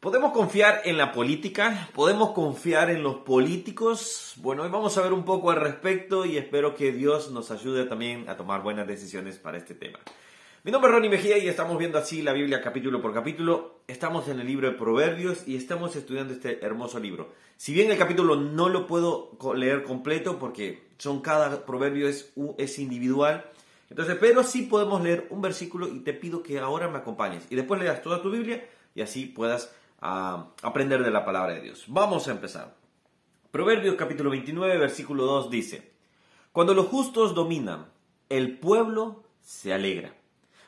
¿Podemos 0.00 0.32
confiar 0.32 0.80
en 0.86 0.96
la 0.96 1.12
política? 1.12 1.90
¿Podemos 1.94 2.30
confiar 2.30 2.88
en 2.88 3.02
los 3.02 3.16
políticos? 3.16 4.32
Bueno, 4.38 4.62
hoy 4.62 4.70
vamos 4.70 4.96
a 4.96 5.02
ver 5.02 5.12
un 5.12 5.26
poco 5.26 5.50
al 5.50 5.60
respecto 5.60 6.24
y 6.24 6.38
espero 6.38 6.74
que 6.74 6.90
Dios 6.90 7.30
nos 7.32 7.50
ayude 7.50 7.84
también 7.84 8.26
a 8.26 8.38
tomar 8.38 8.62
buenas 8.62 8.86
decisiones 8.86 9.36
para 9.36 9.58
este 9.58 9.74
tema. 9.74 9.98
Mi 10.64 10.72
nombre 10.72 10.88
es 10.88 10.94
Ronnie 10.94 11.10
Mejía 11.10 11.36
y 11.36 11.48
estamos 11.48 11.76
viendo 11.76 11.98
así 11.98 12.22
la 12.22 12.32
Biblia 12.32 12.62
capítulo 12.62 13.02
por 13.02 13.12
capítulo. 13.12 13.80
Estamos 13.88 14.26
en 14.28 14.40
el 14.40 14.46
libro 14.46 14.70
de 14.70 14.78
Proverbios 14.78 15.46
y 15.46 15.54
estamos 15.54 15.94
estudiando 15.94 16.32
este 16.32 16.64
hermoso 16.64 16.98
libro. 16.98 17.34
Si 17.58 17.74
bien 17.74 17.90
el 17.90 17.98
capítulo 17.98 18.36
no 18.36 18.70
lo 18.70 18.86
puedo 18.86 19.36
leer 19.54 19.82
completo 19.82 20.38
porque 20.38 20.82
son 20.96 21.20
cada 21.20 21.66
proverbio 21.66 22.08
es, 22.08 22.32
es 22.56 22.78
individual, 22.78 23.44
entonces, 23.90 24.16
pero 24.18 24.44
sí 24.44 24.62
podemos 24.62 25.02
leer 25.02 25.26
un 25.28 25.42
versículo 25.42 25.88
y 25.88 26.00
te 26.00 26.14
pido 26.14 26.42
que 26.42 26.58
ahora 26.58 26.88
me 26.88 26.96
acompañes 26.96 27.42
y 27.50 27.54
después 27.54 27.78
leas 27.78 28.00
toda 28.00 28.22
tu 28.22 28.30
Biblia 28.30 28.66
y 28.94 29.02
así 29.02 29.26
puedas 29.26 29.74
a 30.00 30.52
aprender 30.62 31.02
de 31.02 31.10
la 31.10 31.24
palabra 31.24 31.54
de 31.54 31.60
Dios. 31.60 31.84
Vamos 31.88 32.28
a 32.28 32.32
empezar. 32.32 32.76
Proverbios 33.50 33.96
capítulo 33.96 34.30
29, 34.30 34.78
versículo 34.78 35.24
2 35.24 35.50
dice, 35.50 35.92
Cuando 36.52 36.74
los 36.74 36.86
justos 36.86 37.34
dominan, 37.34 37.86
el 38.28 38.58
pueblo 38.58 39.24
se 39.40 39.72
alegra, 39.72 40.14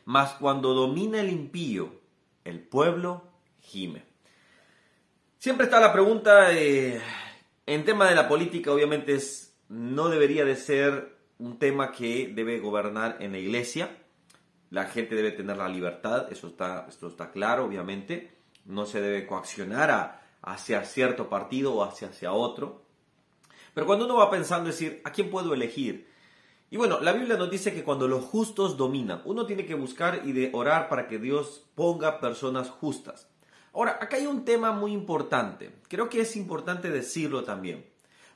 mas 0.05 0.33
cuando 0.33 0.74
domina 0.74 1.21
el 1.21 1.30
impío, 1.30 2.01
el 2.45 2.60
pueblo 2.60 3.29
gime. 3.60 4.05
Siempre 5.38 5.65
está 5.65 5.80
la 5.80 5.93
pregunta, 5.93 6.52
eh, 6.52 7.01
en 7.66 7.85
tema 7.85 8.09
de 8.09 8.15
la 8.15 8.29
política 8.29 8.73
obviamente 8.73 9.15
es, 9.15 9.57
no 9.69 10.09
debería 10.09 10.45
de 10.45 10.57
ser 10.57 11.16
un 11.38 11.59
tema 11.59 11.93
que 11.93 12.33
debe 12.35 12.59
gobernar 12.60 13.16
en 13.21 13.33
la 13.33 13.38
iglesia, 13.38 13.96
la 14.71 14.87
gente 14.87 15.15
debe 15.15 15.33
tener 15.33 15.57
la 15.57 15.69
libertad, 15.69 16.33
eso 16.33 16.49
está, 16.49 16.87
esto 16.88 17.09
está 17.09 17.30
claro 17.30 17.65
obviamente, 17.65 18.41
no 18.65 18.87
se 18.87 19.01
debe 19.01 19.27
coaccionar 19.27 20.23
hacia 20.43 20.84
cierto 20.84 21.29
partido 21.29 21.74
o 21.74 21.85
hacia, 21.85 22.09
hacia 22.09 22.32
otro. 22.32 22.82
Pero 23.74 23.87
cuando 23.87 24.05
uno 24.05 24.16
va 24.16 24.30
pensando, 24.30 24.68
decir, 24.68 25.01
¿a 25.05 25.13
quién 25.13 25.30
puedo 25.30 25.55
elegir? 25.55 26.10
Y 26.71 26.77
bueno, 26.77 27.01
la 27.01 27.13
Biblia 27.13 27.37
nos 27.37 27.51
dice 27.51 27.74
que 27.74 27.85
cuando 27.85 28.09
los 28.09 28.24
justos 28.24 28.77
dominan, 28.77 29.23
uno 29.24 29.45
tiene 29.46 29.66
que 29.66 29.74
buscar 29.74 30.23
y 30.24 30.33
de 30.33 30.51
orar 30.55 30.88
para 30.88 31.07
que 31.07 31.18
Dios 31.18 31.66
ponga 31.74 32.21
personas 32.21 32.71
justas. 32.71 33.29
Ahora, 33.74 33.99
acá 34.01 34.16
hay 34.16 34.27
un 34.27 34.45
tema 34.45 34.73
muy 34.73 34.93
importante. 34.93 35.71
Creo 35.88 36.09
que 36.09 36.21
es 36.21 36.37
importante 36.37 36.90
decirlo 36.90 37.45
también. 37.45 37.87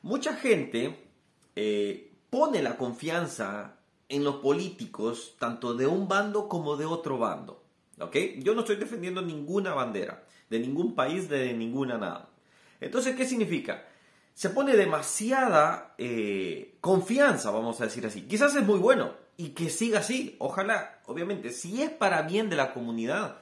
Mucha 0.02 0.34
gente 0.34 1.08
eh, 1.56 2.12
pone 2.30 2.62
la 2.62 2.77
confianza 2.77 3.78
en 4.08 4.24
los 4.24 4.36
políticos, 4.36 5.34
tanto 5.38 5.74
de 5.74 5.86
un 5.86 6.06
bando 6.06 6.48
como 6.48 6.77
de 6.77 6.86
otro 6.86 7.19
bando. 7.19 7.66
Yo 7.97 8.55
no 8.55 8.61
estoy 8.61 8.77
defendiendo 8.77 9.22
ninguna 9.22 9.75
bandera, 9.75 10.25
de 10.50 10.58
ningún 10.58 10.94
país, 10.94 11.28
de 11.28 11.55
ninguna 11.55 11.97
nada. 11.97 12.28
Entonces, 12.80 13.16
¿qué 13.16 13.25
significa? 13.25 13.86
Se 14.34 14.50
pone 14.50 14.77
demasiada 14.77 15.94
eh, 15.97 16.77
confianza, 16.80 17.50
vamos 17.50 17.80
a 17.80 17.84
decir 17.84 18.05
así. 18.06 18.22
Quizás 18.22 18.55
es 18.55 18.64
muy 18.64 18.78
bueno 18.78 19.14
y 19.38 19.50
que 19.50 19.70
siga 19.70 20.00
así. 20.00 20.36
Ojalá, 20.38 21.00
obviamente, 21.06 21.50
si 21.50 21.83
es 21.83 21.91
para 21.91 22.22
bien 22.22 22.50
de 22.50 22.56
la 22.56 22.75
comunidad, 22.75 23.38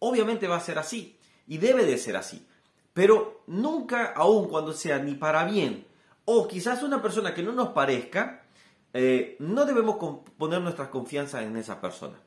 obviamente 0.00 0.48
va 0.48 0.56
a 0.56 0.60
ser 0.60 0.78
así 0.78 1.18
y 1.46 1.58
debe 1.58 1.86
de 1.86 1.96
ser 1.96 2.16
así. 2.16 2.46
Pero 2.92 3.42
nunca, 3.46 4.12
aun 4.14 4.48
cuando 4.48 4.74
sea 4.74 4.98
ni 4.98 5.14
para 5.14 5.44
bien, 5.44 5.86
o 6.26 6.46
quizás 6.46 6.82
una 6.82 7.00
persona 7.00 7.34
que 7.34 7.42
no 7.42 7.52
nos 7.52 7.70
parezca, 7.70 8.44
eh, 8.92 9.36
no 9.40 9.64
debemos 9.64 9.96
poner 10.36 10.60
nuestra 10.60 10.90
confianza 10.90 11.42
en 11.42 11.56
esa 11.56 11.80
persona. 11.80 12.18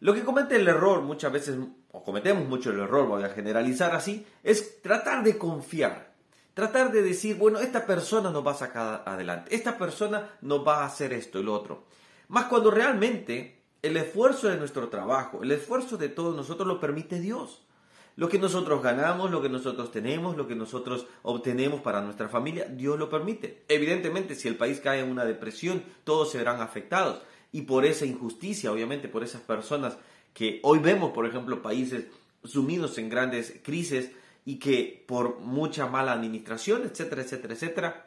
Lo 0.00 0.14
que 0.14 0.24
comete 0.24 0.56
el 0.56 0.66
error 0.66 1.02
muchas 1.02 1.30
veces, 1.30 1.58
o 1.92 2.02
cometemos 2.02 2.48
mucho 2.48 2.70
el 2.70 2.80
error, 2.80 3.06
voy 3.06 3.22
a 3.22 3.28
generalizar 3.28 3.94
así, 3.94 4.26
es 4.42 4.80
tratar 4.80 5.22
de 5.22 5.36
confiar. 5.36 6.14
Tratar 6.54 6.90
de 6.90 7.02
decir, 7.02 7.36
bueno, 7.36 7.58
esta 7.58 7.86
persona 7.86 8.30
nos 8.30 8.44
va 8.44 8.52
a 8.52 8.54
sacar 8.54 9.02
adelante, 9.06 9.54
esta 9.54 9.78
persona 9.78 10.30
nos 10.40 10.66
va 10.66 10.82
a 10.82 10.86
hacer 10.86 11.12
esto 11.12 11.38
y 11.38 11.42
lo 11.42 11.54
otro. 11.54 11.84
Más 12.28 12.46
cuando 12.46 12.70
realmente 12.70 13.62
el 13.82 13.96
esfuerzo 13.96 14.48
de 14.48 14.56
nuestro 14.56 14.88
trabajo, 14.88 15.42
el 15.42 15.52
esfuerzo 15.52 15.96
de 15.96 16.08
todos 16.08 16.34
nosotros 16.34 16.66
lo 16.66 16.80
permite 16.80 17.20
Dios. 17.20 17.62
Lo 18.16 18.28
que 18.28 18.38
nosotros 18.38 18.82
ganamos, 18.82 19.30
lo 19.30 19.40
que 19.40 19.48
nosotros 19.48 19.92
tenemos, 19.92 20.36
lo 20.36 20.48
que 20.48 20.54
nosotros 20.54 21.06
obtenemos 21.22 21.80
para 21.80 22.00
nuestra 22.00 22.28
familia, 22.28 22.66
Dios 22.66 22.98
lo 22.98 23.08
permite. 23.08 23.64
Evidentemente, 23.68 24.34
si 24.34 24.48
el 24.48 24.56
país 24.56 24.80
cae 24.80 25.00
en 25.00 25.10
una 25.10 25.24
depresión, 25.24 25.82
todos 26.04 26.30
se 26.30 26.38
verán 26.38 26.60
afectados 26.60 27.22
y 27.52 27.62
por 27.62 27.84
esa 27.84 28.06
injusticia, 28.06 28.72
obviamente, 28.72 29.08
por 29.08 29.24
esas 29.24 29.40
personas 29.42 29.96
que 30.32 30.60
hoy 30.62 30.78
vemos, 30.78 31.12
por 31.12 31.26
ejemplo, 31.26 31.62
países 31.62 32.06
sumidos 32.44 32.96
en 32.98 33.08
grandes 33.08 33.60
crisis 33.62 34.10
y 34.44 34.58
que 34.58 35.04
por 35.06 35.40
mucha 35.40 35.86
mala 35.86 36.12
administración, 36.12 36.82
etcétera, 36.84 37.22
etcétera, 37.22 37.54
etcétera, 37.54 38.06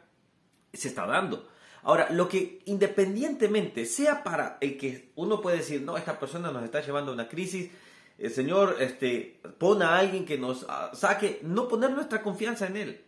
se 0.72 0.88
está 0.88 1.06
dando. 1.06 1.48
Ahora, 1.82 2.08
lo 2.10 2.28
que 2.28 2.62
independientemente 2.64 3.84
sea 3.84 4.24
para 4.24 4.56
el 4.60 4.78
que 4.78 5.12
uno 5.16 5.40
puede 5.40 5.58
decir, 5.58 5.82
no, 5.82 5.96
esta 5.96 6.18
persona 6.18 6.50
nos 6.50 6.64
está 6.64 6.80
llevando 6.80 7.10
a 7.10 7.14
una 7.14 7.28
crisis, 7.28 7.70
el 8.16 8.30
Señor 8.30 8.76
este, 8.80 9.40
pone 9.58 9.84
a 9.84 9.98
alguien 9.98 10.24
que 10.24 10.38
nos 10.38 10.64
ah, 10.68 10.92
saque, 10.94 11.40
no 11.42 11.68
poner 11.68 11.90
nuestra 11.90 12.22
confianza 12.22 12.66
en 12.66 12.76
Él. 12.76 13.04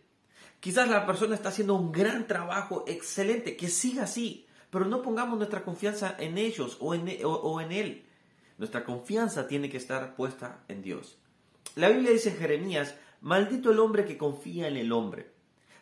Quizás 0.59 0.89
la 0.89 1.05
persona 1.05 1.33
está 1.33 1.49
haciendo 1.49 1.75
un 1.75 1.91
gran 1.91 2.27
trabajo, 2.27 2.83
excelente, 2.87 3.55
que 3.57 3.69
siga 3.69 4.03
así 4.03 4.46
pero 4.69 4.85
no 4.85 5.01
pongamos 5.01 5.37
nuestra 5.37 5.63
confianza 5.63 6.15
en 6.19 6.37
ellos 6.37 6.77
o 6.79 6.93
en, 6.93 7.09
o, 7.23 7.61
en 7.61 7.71
Él. 7.71 8.05
Nuestra 8.57 8.83
confianza 8.83 9.47
tiene 9.47 9.69
que 9.69 9.77
estar 9.77 10.15
puesta 10.15 10.59
en 10.67 10.81
Dios. 10.81 11.17
La 11.75 11.89
Biblia 11.89 12.11
dice 12.11 12.29
en 12.29 12.37
Jeremías, 12.37 12.95
maldito 13.21 13.71
el 13.71 13.79
hombre 13.79 14.05
que 14.05 14.17
confía 14.17 14.67
en 14.67 14.77
el 14.77 14.91
hombre. 14.91 15.31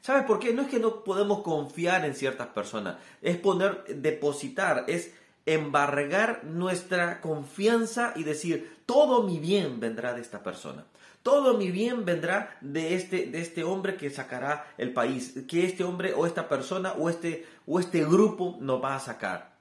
¿Sabes 0.02 0.26
por 0.26 0.40
qué? 0.40 0.54
No 0.54 0.62
es 0.62 0.68
que 0.68 0.80
no 0.80 1.04
podemos 1.04 1.42
confiar 1.42 2.06
en 2.06 2.14
ciertas 2.14 2.48
personas, 2.48 2.98
es 3.22 3.38
poner, 3.38 3.86
depositar, 3.86 4.86
es 4.88 5.14
embargar 5.46 6.44
nuestra 6.44 7.22
confianza 7.22 8.14
y 8.16 8.24
decir, 8.24 8.78
todo 8.86 9.24
mi 9.24 9.40
bien 9.40 9.80
vendrá 9.80 10.14
de 10.14 10.22
esta 10.22 10.44
persona. 10.44 10.86
Todo 11.26 11.56
mi 11.56 11.72
bien 11.72 12.06
vendrá 12.06 12.56
de 12.62 12.94
este, 12.94 13.26
de 13.26 13.42
este 13.42 13.64
hombre 13.64 13.98
que 13.98 14.12
sacará 14.12 14.72
el 14.78 14.94
país, 14.94 15.34
que 15.48 15.66
este 15.66 15.84
hombre 15.84 16.14
o 16.14 16.28
esta 16.28 16.48
persona 16.48 16.94
o 17.00 17.10
este, 17.10 17.48
o 17.66 17.80
este 17.80 18.06
grupo 18.06 18.58
nos 18.62 18.80
va 18.80 18.96
a 18.96 19.00
sacar. 19.00 19.58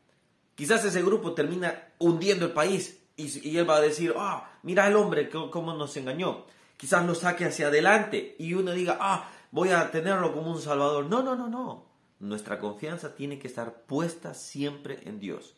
Quizás 0.56 0.84
ese 0.84 1.00
grupo 1.02 1.32
termina 1.32 1.88
hundiendo 1.98 2.44
el 2.44 2.52
país 2.52 3.00
y, 3.16 3.56
él 3.56 3.66
va 3.66 3.76
a 3.76 3.80
decir, 3.80 4.12
ah, 4.18 4.50
mira 4.62 4.86
el 4.86 4.94
hombre 4.94 5.30
cómo 5.30 5.72
nos 5.72 5.96
engañó. 5.96 6.44
Quizás 6.76 7.06
lo 7.06 7.14
saque 7.14 7.46
hacia 7.46 7.68
adelante 7.68 8.36
y 8.38 8.52
uno 8.52 8.72
diga, 8.72 8.98
ah, 9.00 9.30
voy 9.50 9.70
a 9.70 9.90
tenerlo 9.90 10.34
como 10.34 10.52
un 10.52 10.60
salvador. 10.60 11.06
No, 11.06 11.22
no, 11.22 11.34
no, 11.34 11.48
no. 11.48 11.86
Nuestra 12.20 12.58
confianza 12.58 13.14
tiene 13.14 13.38
que 13.38 13.48
estar 13.48 13.72
puesta 13.86 14.34
siempre 14.34 14.98
en 15.06 15.18
Dios. 15.18 15.54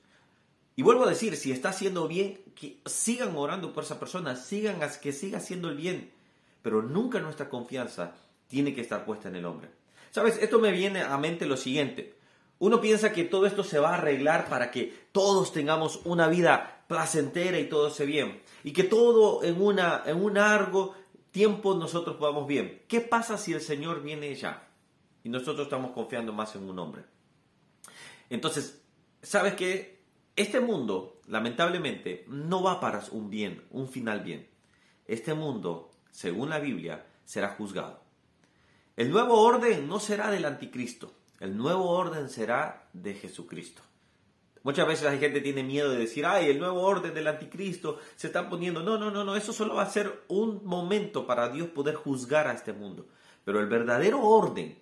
Y 0.76 0.82
vuelvo 0.82 1.04
a 1.04 1.09
decir, 1.09 1.37
si 1.37 1.53
está 1.53 1.70
haciendo 1.70 2.06
bien, 2.06 2.38
que 2.54 2.81
sigan 2.84 3.34
orando 3.34 3.72
por 3.72 3.84
esa 3.84 3.98
persona, 3.98 4.37
sigan 4.37 4.78
que 5.00 5.12
siga 5.12 5.38
haciendo 5.38 5.70
el 5.70 5.76
bien, 5.76 6.12
pero 6.60 6.82
nunca 6.82 7.19
nuestra 7.19 7.48
confianza 7.48 8.14
tiene 8.47 8.75
que 8.75 8.82
estar 8.82 9.06
puesta 9.06 9.28
en 9.28 9.36
el 9.36 9.47
hombre. 9.47 9.70
Sabes, 10.10 10.38
esto 10.41 10.59
me 10.59 10.72
viene 10.72 11.00
a 11.00 11.16
mente 11.16 11.47
lo 11.47 11.56
siguiente. 11.56 12.16
Uno 12.59 12.81
piensa 12.81 13.12
que 13.12 13.25
todo 13.25 13.47
esto 13.47 13.65
se 13.65 13.78
va 13.78 13.91
a 13.91 13.94
arreglar 13.94 14.48
para 14.48 14.70
que 14.70 15.09
todos 15.12 15.53
tengamos 15.53 16.00
una 16.04 16.28
vida 16.28 16.84
placentera 16.88 17.59
y 17.59 17.69
todo 17.69 17.88
esté 17.88 18.04
bien. 18.04 18.42
Y 18.62 18.72
que 18.72 18.84
todo 18.84 19.44
en, 19.44 19.60
una, 19.60 20.03
en 20.06 20.22
un 20.22 20.34
largo 20.34 20.94
tiempo 21.31 21.75
nosotros 21.75 22.16
podamos 22.16 22.47
bien. 22.47 22.82
¿Qué 22.86 23.00
pasa 23.00 23.38
si 23.38 23.53
el 23.53 23.60
Señor 23.60 24.03
viene 24.03 24.34
ya? 24.34 24.69
Y 25.25 25.28
nosotros 25.28 25.66
estamos 25.66 25.92
confiando 25.92 26.32
más 26.32 26.54
en 26.54 26.69
un 26.69 26.78
hombre. 26.78 27.04
Entonces, 28.31 28.81
¿sabes 29.22 29.54
qué? 29.54 29.96
Este 30.36 30.60
mundo, 30.60 31.19
lamentablemente, 31.28 32.26
no 32.28 32.62
va 32.62 32.78
para 32.78 33.02
un 33.10 33.30
bien, 33.30 33.64
un 33.70 33.88
final 33.88 34.20
bien. 34.20 34.47
Este 35.06 35.32
mundo, 35.32 35.91
según 36.10 36.50
la 36.50 36.59
Biblia, 36.59 37.06
será 37.24 37.54
juzgado. 37.54 38.03
El 38.97 39.10
nuevo 39.10 39.41
orden 39.41 39.88
no 39.88 39.98
será 39.98 40.30
del 40.30 40.44
anticristo, 40.44 41.15
el 41.41 41.56
nuevo 41.56 41.88
orden 41.88 42.28
será 42.28 42.86
de 42.92 43.15
Jesucristo. 43.15 43.80
Muchas 44.62 44.86
veces 44.86 45.04
la 45.04 45.16
gente 45.16 45.41
tiene 45.41 45.62
miedo 45.62 45.91
de 45.91 45.98
decir, 45.98 46.27
ay, 46.27 46.50
el 46.50 46.59
nuevo 46.59 46.82
orden 46.82 47.15
del 47.15 47.28
anticristo 47.28 47.98
se 48.16 48.27
está 48.27 48.50
poniendo. 48.50 48.82
No, 48.82 48.98
no, 48.98 49.10
no, 49.10 49.24
no, 49.24 49.36
eso 49.36 49.54
solo 49.54 49.77
va 49.77 49.84
a 49.84 49.91
ser 49.91 50.24
un 50.28 50.60
momento 50.65 51.27
para 51.27 51.48
Dios 51.48 51.68
poder 51.68 51.94
juzgar 51.94 52.47
a 52.47 52.53
este 52.53 52.74
mundo. 52.74 53.06
Pero 53.44 53.60
el 53.60 53.68
verdadero 53.68 54.21
orden 54.21 54.77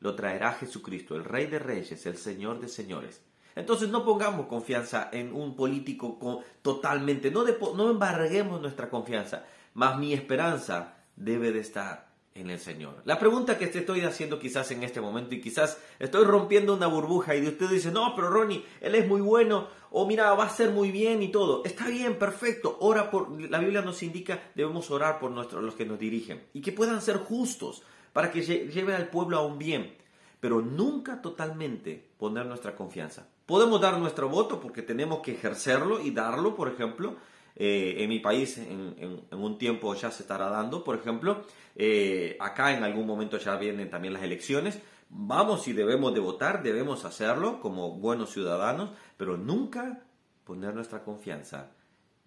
lo 0.00 0.16
traerá 0.16 0.54
Jesucristo, 0.54 1.14
el 1.14 1.24
Rey 1.24 1.46
de 1.46 1.60
Reyes, 1.60 2.06
el 2.06 2.16
Señor 2.16 2.60
de 2.60 2.68
Señores. 2.68 3.20
Entonces 3.56 3.88
no 3.88 4.04
pongamos 4.04 4.46
confianza 4.46 5.08
en 5.12 5.34
un 5.34 5.56
político 5.56 6.44
totalmente, 6.62 7.30
no, 7.30 7.44
no 7.74 7.90
embarguemos 7.90 8.60
nuestra 8.60 8.88
confianza, 8.90 9.44
más 9.74 9.98
mi 9.98 10.12
esperanza 10.12 10.94
debe 11.16 11.50
de 11.52 11.60
estar 11.60 12.06
en 12.34 12.50
el 12.50 12.58
Señor. 12.58 13.00
La 13.04 13.18
pregunta 13.18 13.58
que 13.58 13.66
te 13.66 13.78
estoy 13.78 14.02
haciendo 14.02 14.38
quizás 14.38 14.70
en 14.70 14.82
este 14.82 15.00
momento 15.00 15.34
y 15.34 15.40
quizás 15.40 15.78
estoy 15.98 16.24
rompiendo 16.24 16.74
una 16.74 16.86
burbuja 16.86 17.34
y 17.34 17.40
de 17.40 17.48
usted 17.48 17.68
dice, 17.68 17.90
no, 17.90 18.14
pero 18.14 18.28
Ronnie, 18.28 18.64
él 18.80 18.94
es 18.94 19.08
muy 19.08 19.22
bueno 19.22 19.68
o 19.90 20.06
mira, 20.06 20.34
va 20.34 20.44
a 20.44 20.50
ser 20.50 20.70
muy 20.70 20.90
bien 20.90 21.22
y 21.22 21.28
todo. 21.28 21.64
Está 21.64 21.88
bien, 21.88 22.18
perfecto. 22.18 22.76
Ora 22.80 23.10
por, 23.10 23.40
la 23.40 23.58
Biblia 23.58 23.80
nos 23.80 24.02
indica, 24.02 24.50
debemos 24.54 24.90
orar 24.90 25.18
por 25.18 25.30
nuestros, 25.30 25.64
los 25.64 25.74
que 25.74 25.86
nos 25.86 25.98
dirigen 25.98 26.42
y 26.52 26.60
que 26.60 26.72
puedan 26.72 27.00
ser 27.00 27.16
justos 27.16 27.82
para 28.12 28.30
que 28.30 28.42
lleve 28.42 28.94
al 28.94 29.08
pueblo 29.08 29.38
a 29.38 29.46
un 29.46 29.58
bien, 29.58 29.96
pero 30.40 30.60
nunca 30.60 31.22
totalmente 31.22 32.10
poner 32.18 32.44
nuestra 32.44 32.76
confianza. 32.76 33.28
Podemos 33.46 33.80
dar 33.80 33.98
nuestro 33.98 34.28
voto 34.28 34.60
porque 34.60 34.82
tenemos 34.82 35.20
que 35.20 35.32
ejercerlo 35.32 36.00
y 36.00 36.10
darlo, 36.10 36.56
por 36.56 36.68
ejemplo, 36.68 37.16
eh, 37.54 37.94
en 37.98 38.08
mi 38.10 38.18
país 38.18 38.58
en, 38.58 39.24
un 39.30 39.56
tiempo 39.56 39.94
ya 39.94 40.10
se 40.10 40.24
estará 40.24 40.50
dando, 40.50 40.84
por 40.84 40.96
ejemplo, 40.96 41.42
eh, 41.74 42.36
acá 42.40 42.76
en 42.76 42.82
algún 42.82 43.06
momento 43.06 43.38
ya 43.38 43.56
vienen 43.56 43.88
también 43.88 44.12
las 44.12 44.24
elecciones, 44.24 44.80
vamos 45.08 45.66
y 45.68 45.72
debemos 45.72 46.12
de 46.12 46.20
votar, 46.20 46.62
debemos 46.62 47.04
hacerlo 47.04 47.60
como 47.60 47.92
buenos 47.92 48.30
ciudadanos, 48.30 48.90
pero 49.16 49.36
nunca 49.36 50.02
poner 50.44 50.74
nuestra 50.74 51.02
confianza 51.02 51.70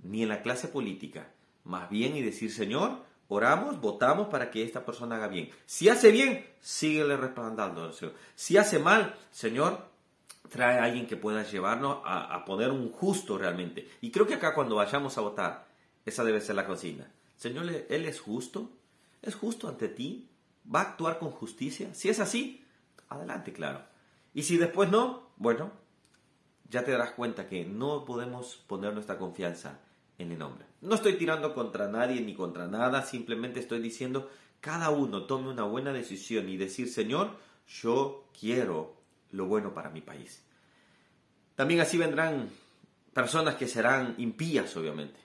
ni 0.02 0.24
en 0.24 0.30
la 0.30 0.42
clase 0.42 0.68
política, 0.70 1.32
más 1.64 1.90
bien 1.90 2.16
y 2.16 2.22
decir, 2.22 2.52
Señor, 2.52 3.04
oramos, 3.28 3.80
votamos 3.82 4.30
para 4.30 4.50
que 4.50 4.64
esta 4.64 4.86
persona 4.86 5.18
haga 5.18 5.28
bien. 5.28 5.50
Si 5.66 5.90
hace 5.90 6.12
bien, 6.12 6.46
síguele 6.60 7.18
respaldando, 7.18 7.92
Señor. 7.92 8.16
Si 8.36 8.58
hace 8.58 8.80
mal, 8.80 9.16
Señor, 9.32 9.89
trae 10.50 10.80
a 10.80 10.84
alguien 10.84 11.08
que 11.08 11.18
pueda 11.18 11.44
llevarnos 11.44 12.00
a, 12.06 12.44
poner 12.46 12.72
un 12.72 12.92
justo 12.92 13.38
realmente. 13.38 13.90
Y 14.02 14.12
creo 14.12 14.28
que 14.28 14.36
acá 14.36 14.54
cuando 14.54 14.76
vayamos 14.76 15.18
a 15.18 15.22
votar, 15.22 15.68
esa 16.06 16.24
debe 16.24 16.42
ser 16.42 16.56
la 16.56 16.66
consigna. 16.66 17.12
Señor, 17.36 17.70
Él 17.70 18.06
es 18.06 18.20
justo, 18.20 18.70
es 19.22 19.36
justo 19.36 19.68
ante 19.68 19.88
ti, 19.88 20.30
va 20.74 20.82
a 20.82 20.84
actuar 20.84 21.20
con 21.20 21.32
justicia. 21.32 21.94
Si 21.94 22.10
es 22.10 22.20
así, 22.20 22.66
adelante, 23.08 23.54
claro. 23.54 23.84
Y 24.34 24.44
si 24.44 24.58
después 24.58 24.90
no, 24.90 25.30
bueno, 25.38 25.72
ya 26.70 26.84
te 26.84 26.92
darás 26.92 27.12
cuenta 27.12 27.48
que 27.48 27.66
no 27.66 28.06
podemos 28.06 28.58
poner 28.68 28.94
nuestra 28.94 29.18
confianza 29.18 29.80
en 30.18 30.32
el 30.32 30.42
hombre. 30.42 30.66
No 30.82 30.96
estoy 30.96 31.14
tirando 31.14 31.54
contra 31.54 31.88
nadie 31.88 32.22
ni 32.22 32.36
contra 32.36 32.68
nada, 32.68 33.04
simplemente 33.04 33.60
estoy 33.60 33.80
diciendo 33.80 34.30
cada 34.62 34.90
uno 34.90 35.24
tome 35.24 35.50
una 35.50 35.64
buena 35.64 35.94
decisión 35.94 36.50
y 36.50 36.58
decir, 36.58 36.90
Señor, 36.90 37.38
yo 37.68 38.26
quiero 38.38 38.99
lo 39.32 39.46
bueno 39.46 39.74
para 39.74 39.90
mi 39.90 40.02
país. 40.02 40.44
También 41.56 41.82
así 41.82 41.98
vendrán 41.98 42.50
personas 43.14 43.56
que 43.56 43.68
serán 43.68 44.16
impías, 44.18 44.76
obviamente. 44.78 45.20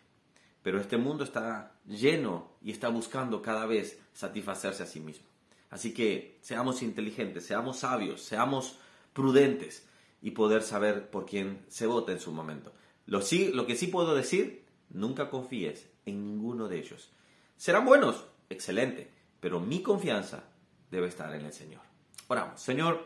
Pero 0.63 0.81
este 0.81 0.97
mundo 0.97 1.25
está 1.25 1.75
lleno 1.87 2.53
y 2.63 2.71
está 2.71 2.89
buscando 2.89 3.43
cada 3.43 3.67
vez 3.67 3.99
satisfacerse 4.15 4.83
a 4.83 4.87
sí 4.87 5.01
mismo. 5.01 5.27
Así 5.71 5.93
que 5.93 6.39
seamos 6.41 6.83
inteligentes, 6.83 7.47
seamos 7.47 7.79
sabios, 7.81 8.23
seamos 8.23 8.79
prudentes 9.13 9.87
y 10.23 10.31
poder 10.31 10.63
saber 10.63 11.11
por 11.11 11.27
quién 11.27 11.65
se 11.69 11.87
vota 11.87 12.13
en 12.13 12.21
su 12.21 12.33
momento. 12.33 12.73
Lo, 13.07 13.21
sí, 13.21 13.53
lo 13.53 13.67
que 13.67 13.77
sí 13.77 13.89
puedo 13.89 14.15
decir, 14.15 14.65
nunca 14.89 15.29
confíes 15.29 15.89
en 16.07 16.25
ninguno 16.25 16.69
de 16.69 16.79
ellos. 16.79 17.11
Serán 17.57 17.85
buenos, 17.85 18.25
excelente, 18.49 19.11
pero 19.41 19.61
mi 19.61 19.83
confianza 19.83 20.45
debe 20.91 21.09
estar 21.09 21.35
en 21.35 21.45
el 21.45 21.53
Señor. 21.53 21.83
Oramos, 22.29 22.61
Señor. 22.61 23.05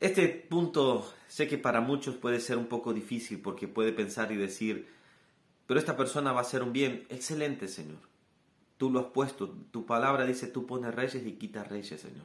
Este 0.00 0.28
punto 0.28 1.06
sé 1.28 1.46
que 1.46 1.58
para 1.58 1.82
muchos 1.82 2.16
puede 2.16 2.40
ser 2.40 2.56
un 2.56 2.68
poco 2.68 2.94
difícil 2.94 3.42
porque 3.42 3.68
puede 3.68 3.92
pensar 3.92 4.32
y 4.32 4.36
decir, 4.36 4.88
pero 5.66 5.78
esta 5.78 5.94
persona 5.94 6.32
va 6.32 6.38
a 6.38 6.42
hacer 6.42 6.62
un 6.62 6.72
bien. 6.72 7.04
Excelente, 7.10 7.68
Señor. 7.68 7.98
Tú 8.78 8.90
lo 8.90 9.00
has 9.00 9.06
puesto. 9.08 9.50
Tu 9.70 9.84
palabra 9.84 10.24
dice, 10.24 10.46
tú 10.46 10.66
pones 10.66 10.94
reyes 10.94 11.26
y 11.26 11.32
quitas 11.32 11.68
reyes, 11.68 12.00
Señor. 12.00 12.24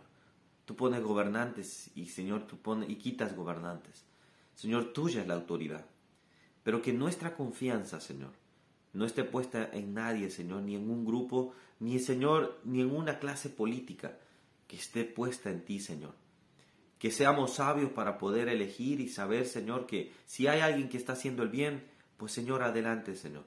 Tú 0.63 0.77
pones 0.77 1.03
gobernantes 1.03 1.91
y, 1.95 2.05
Señor, 2.05 2.47
tú 2.47 2.57
pones 2.57 2.89
y 2.89 2.95
quitas 2.95 3.35
gobernantes. 3.35 4.05
Señor, 4.55 4.93
tuya 4.93 5.21
es 5.21 5.27
la 5.27 5.33
autoridad. 5.33 5.85
Pero 6.63 6.81
que 6.81 6.93
nuestra 6.93 7.35
confianza, 7.35 7.99
Señor, 7.99 8.31
no 8.93 9.05
esté 9.05 9.25
puesta 9.25 9.69
en 9.73 9.93
nadie, 9.93 10.29
Señor, 10.29 10.61
ni 10.61 10.75
en 10.75 10.89
un 10.89 11.05
grupo, 11.05 11.53
ni, 11.81 11.99
Señor, 11.99 12.57
ni 12.63 12.79
en 12.79 12.95
una 12.95 13.19
clase 13.19 13.49
política, 13.49 14.17
que 14.65 14.77
esté 14.77 15.03
puesta 15.03 15.51
en 15.51 15.65
ti, 15.65 15.81
Señor 15.81 16.24
que 17.05 17.11
seamos 17.11 17.53
sabios 17.53 17.91
para 17.91 18.17
poder 18.17 18.49
elegir 18.49 18.99
y 18.99 19.09
saber, 19.09 19.45
Señor, 19.45 19.85
que 19.85 20.11
si 20.25 20.47
hay 20.47 20.61
alguien 20.61 20.89
que 20.89 20.97
está 20.97 21.13
haciendo 21.13 21.43
el 21.43 21.49
bien, 21.49 21.83
pues 22.17 22.31
Señor, 22.31 22.63
adelante, 22.63 23.15
Señor. 23.15 23.43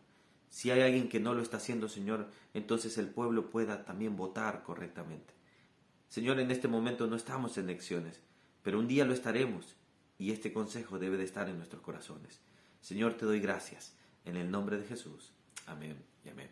Si 0.49 0.71
hay 0.71 0.83
alguien 0.83 1.09
que 1.09 1.19
no 1.19 1.35
lo 1.35 1.43
está 1.43 1.57
haciendo, 1.57 1.89
Señor, 1.89 2.29
entonces 2.55 2.97
el 2.99 3.09
pueblo 3.09 3.51
pueda 3.51 3.85
también 3.85 4.15
votar 4.15 4.63
correctamente. 4.63 5.35
Señor, 6.09 6.39
en 6.39 6.53
este 6.53 6.69
momento 6.69 7.09
no 7.09 7.17
estamos 7.17 7.59
en 7.59 7.65
elecciones, 7.65 8.21
pero 8.63 8.79
un 8.79 8.87
día 8.87 9.05
lo 9.05 9.13
estaremos 9.13 9.75
y 10.19 10.31
este 10.31 10.53
consejo 10.53 11.01
debe 11.01 11.17
de 11.17 11.25
estar 11.25 11.49
en 11.49 11.57
nuestros 11.57 11.83
corazones. 11.83 12.39
Señor, 12.81 13.15
te 13.15 13.27
doy 13.27 13.41
gracias 13.41 13.93
en 14.25 14.37
el 14.37 14.53
nombre 14.53 14.79
de 14.79 14.87
Jesús. 14.87 15.33
Amén 15.67 15.97
y 16.25 16.29
amén. 16.29 16.49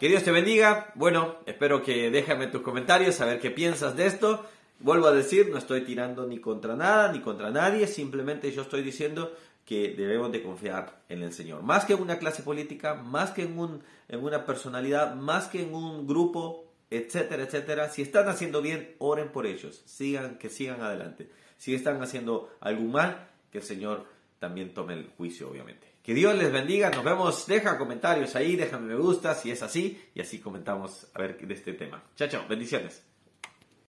Que 0.00 0.08
Dios 0.08 0.24
te 0.24 0.30
bendiga. 0.30 0.90
Bueno, 0.94 1.40
espero 1.44 1.82
que 1.82 2.10
déjame 2.10 2.46
tus 2.46 2.62
comentarios, 2.62 3.14
saber 3.14 3.40
qué 3.40 3.50
piensas 3.50 3.94
de 3.94 4.06
esto. 4.06 4.48
Vuelvo 4.80 5.06
a 5.06 5.12
decir, 5.12 5.48
no 5.50 5.58
estoy 5.58 5.82
tirando 5.82 6.26
ni 6.26 6.38
contra 6.38 6.76
nada, 6.76 7.10
ni 7.12 7.20
contra 7.20 7.50
nadie, 7.50 7.86
simplemente 7.86 8.52
yo 8.52 8.62
estoy 8.62 8.82
diciendo 8.82 9.34
que 9.64 9.94
debemos 9.96 10.30
de 10.30 10.42
confiar 10.42 11.02
en 11.08 11.22
el 11.22 11.32
Señor. 11.32 11.62
Más 11.62 11.84
que 11.84 11.94
en 11.94 12.02
una 12.02 12.18
clase 12.18 12.42
política, 12.42 12.94
más 12.94 13.30
que 13.30 13.42
en, 13.42 13.58
un, 13.58 13.82
en 14.08 14.22
una 14.22 14.44
personalidad, 14.44 15.14
más 15.14 15.48
que 15.48 15.62
en 15.62 15.74
un 15.74 16.06
grupo, 16.06 16.66
etcétera, 16.90 17.44
etcétera. 17.44 17.88
Si 17.88 18.02
están 18.02 18.28
haciendo 18.28 18.60
bien, 18.60 18.94
oren 18.98 19.30
por 19.30 19.46
ellos, 19.46 19.82
sigan, 19.86 20.38
que 20.38 20.50
sigan 20.50 20.82
adelante. 20.82 21.30
Si 21.56 21.74
están 21.74 22.02
haciendo 22.02 22.50
algo 22.60 22.82
mal, 22.82 23.28
que 23.50 23.58
el 23.58 23.64
Señor 23.64 24.04
también 24.38 24.74
tome 24.74 24.94
el 24.94 25.08
juicio, 25.16 25.48
obviamente. 25.48 25.86
Que 26.02 26.12
Dios 26.12 26.36
les 26.36 26.52
bendiga, 26.52 26.90
nos 26.90 27.02
vemos, 27.02 27.46
deja 27.46 27.78
comentarios 27.78 28.36
ahí, 28.36 28.56
déjame 28.56 28.88
me 28.88 29.00
gusta 29.00 29.34
si 29.34 29.50
es 29.50 29.62
así, 29.62 29.98
y 30.14 30.20
así 30.20 30.38
comentamos 30.38 31.06
a 31.14 31.18
ver 31.20 31.38
de 31.38 31.54
este 31.54 31.72
tema. 31.72 32.02
Chao, 32.16 32.28
chao, 32.28 32.44
bendiciones. 32.46 33.13